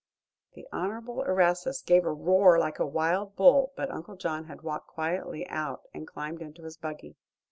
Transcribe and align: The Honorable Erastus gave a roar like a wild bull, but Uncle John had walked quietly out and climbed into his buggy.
The 0.55 0.67
Honorable 0.71 1.21
Erastus 1.25 1.83
gave 1.83 2.05
a 2.07 2.11
roar 2.11 2.57
like 2.57 2.79
a 2.79 2.85
wild 2.87 3.35
bull, 3.35 3.71
but 3.77 3.91
Uncle 3.91 4.15
John 4.15 4.45
had 4.45 4.63
walked 4.63 4.87
quietly 4.87 5.47
out 5.47 5.83
and 5.93 6.07
climbed 6.07 6.41
into 6.41 6.63
his 6.63 6.75
buggy. 6.77 7.17